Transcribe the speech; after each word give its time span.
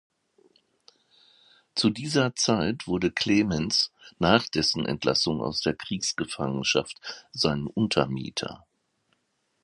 Zu 1.75 1.91
dieser 1.91 2.33
Zeit 2.35 2.87
wurde 2.87 3.11
Clemens, 3.11 3.91
nach 4.17 4.47
dessen 4.47 4.87
Entlassung 4.87 5.41
aus 5.43 5.61
der 5.61 5.75
Kriegsgefangenschaft, 5.75 6.99
sein 7.33 7.67
Untermieter. 7.67 8.65